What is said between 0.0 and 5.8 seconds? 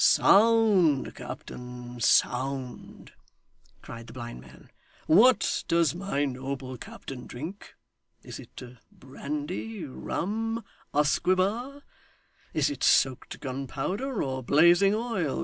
'Sound, captain, sound!' cried the blind man; 'what